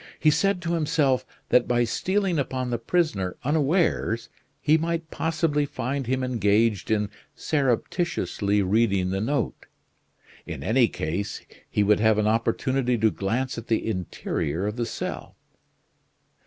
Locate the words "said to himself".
0.31-1.27